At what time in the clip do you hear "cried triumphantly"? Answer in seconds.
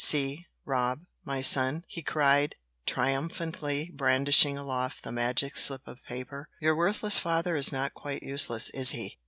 2.01-3.91